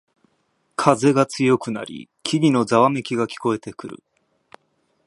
[0.75, 4.03] 風が強くなり木々のざわめきが聞こえてくる